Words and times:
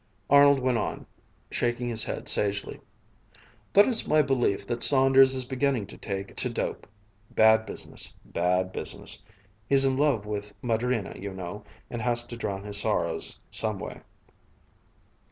Arnold 0.31 0.57
went 0.59 0.79
on, 0.79 1.05
shaking 1.51 1.87
his 1.87 2.05
head 2.05 2.27
sagely: 2.27 2.79
"But 3.71 3.87
it's 3.87 4.07
my 4.07 4.23
belief 4.23 4.65
that 4.65 4.81
Saunders 4.81 5.35
is 5.35 5.45
beginning 5.45 5.85
to 5.85 5.95
take 5.99 6.35
to 6.37 6.49
dope... 6.49 6.87
bad 7.29 7.67
business! 7.67 8.15
Bad 8.25 8.71
business! 8.71 9.21
He's 9.69 9.85
in 9.85 9.97
love 9.97 10.25
with 10.25 10.55
Madrina, 10.63 11.15
you 11.19 11.31
know, 11.35 11.63
and 11.87 12.01
has 12.01 12.23
to 12.23 12.35
drown 12.35 12.63
his 12.63 12.79
sorrows 12.79 13.41
some 13.51 13.77
way." 13.77 14.01